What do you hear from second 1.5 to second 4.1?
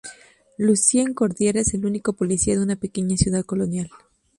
es el único policía de una pequeña ciudad colonial.